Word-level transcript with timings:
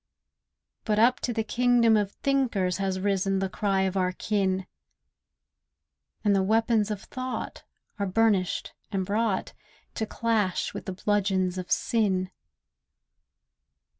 But 0.83 0.97
up 0.97 1.19
to 1.19 1.31
the 1.31 1.43
Kingdom 1.43 1.95
of 1.95 2.11
Thinkers 2.11 2.77
Has 2.77 2.99
risen 2.99 3.37
the 3.37 3.49
cry 3.51 3.81
of 3.81 3.95
our 3.95 4.11
kin; 4.13 4.65
And 6.23 6.35
the 6.35 6.41
weapons 6.41 6.89
of 6.89 7.03
thought 7.03 7.61
are 7.99 8.07
burnished 8.07 8.73
and 8.91 9.05
brought 9.05 9.53
To 9.93 10.07
clash 10.07 10.73
with 10.73 10.87
the 10.87 10.93
bludgeons 10.93 11.59
of 11.59 11.71
sin. 11.71 12.31